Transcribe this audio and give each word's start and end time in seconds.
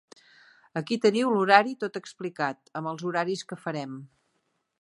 Aquí 0.81 0.97
teniu 1.03 1.33
l'horari 1.35 1.75
tot 1.85 2.01
explicat, 2.01 2.75
amb 2.81 2.93
els 2.93 3.07
horaris 3.11 3.45
que 3.53 3.63
farem. 3.67 3.99